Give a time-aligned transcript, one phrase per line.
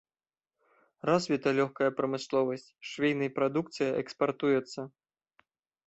[1.09, 4.79] Развіта лёгкая прамысловасць, швейнай прадукцыя экспартуецца.